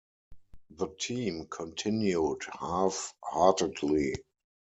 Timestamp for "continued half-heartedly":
1.45-4.15